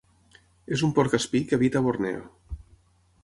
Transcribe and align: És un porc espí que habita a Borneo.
És 0.77 0.83
un 0.87 0.93
porc 0.99 1.15
espí 1.17 1.43
que 1.51 1.59
habita 1.59 1.81
a 1.83 1.87
Borneo. 1.89 2.25